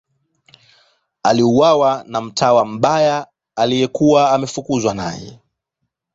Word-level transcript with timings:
Aliuawa 1.23 2.03
na 2.07 2.21
mtawa 2.21 2.65
mbaya 2.65 3.27
aliyekuwa 3.55 4.31
ameafukuzwa 4.31 4.93
naye. 4.93 5.39